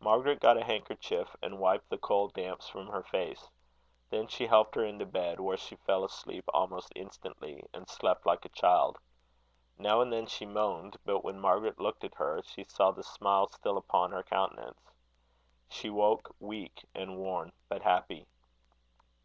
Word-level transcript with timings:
Margaret 0.00 0.40
got 0.40 0.56
a 0.56 0.64
handkerchief, 0.64 1.36
and 1.40 1.60
wiped 1.60 1.88
the 1.88 1.96
cold 1.96 2.32
damps 2.34 2.66
from 2.66 2.88
her 2.88 3.04
face. 3.04 3.48
Then 4.10 4.26
she 4.26 4.48
helped 4.48 4.74
her 4.74 4.84
into 4.84 5.06
bed, 5.06 5.38
where 5.38 5.56
she 5.56 5.76
fell 5.76 6.04
asleep 6.04 6.42
almost 6.52 6.92
instantly, 6.96 7.62
and 7.72 7.88
slept 7.88 8.26
like 8.26 8.44
a 8.44 8.48
child. 8.48 8.98
Now 9.78 10.00
and 10.00 10.12
then 10.12 10.26
she 10.26 10.46
moaned; 10.46 10.96
but 11.04 11.22
when 11.22 11.38
Margaret 11.38 11.78
looked 11.78 12.02
at 12.02 12.16
her, 12.16 12.42
she 12.42 12.64
saw 12.64 12.90
the 12.90 13.04
smile 13.04 13.46
still 13.50 13.76
upon 13.76 14.10
her 14.10 14.24
countenance. 14.24 14.82
She 15.68 15.90
woke 15.90 16.34
weak 16.40 16.84
and 16.92 17.16
worn, 17.18 17.52
but 17.68 17.82
happy. 17.82 18.26